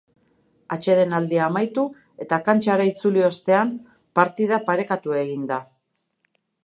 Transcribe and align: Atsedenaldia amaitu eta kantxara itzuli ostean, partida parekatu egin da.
Atsedenaldia 0.75 1.43
amaitu 1.47 1.83
eta 2.25 2.39
kantxara 2.47 2.87
itzuli 2.93 3.25
ostean, 3.27 3.75
partida 4.21 4.59
parekatu 4.71 5.15
egin 5.21 5.45
da. 5.53 5.61